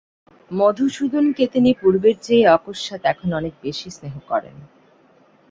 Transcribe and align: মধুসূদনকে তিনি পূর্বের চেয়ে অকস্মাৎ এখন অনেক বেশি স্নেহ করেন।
মধুসূদনকে 0.51 1.43
তিনি 1.47 1.69
পূর্বের 1.81 2.15
চেয়ে 2.21 2.45
অকস্মাৎ 2.47 3.01
এখন 3.05 3.29
অনেক 3.33 3.53
বেশি 3.63 3.87
স্নেহ 3.89 4.15
করেন। 4.27 4.55